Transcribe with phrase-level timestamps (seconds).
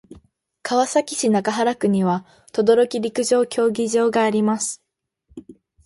[0.63, 4.81] 川崎市中原区には等々力陸上競技場があります。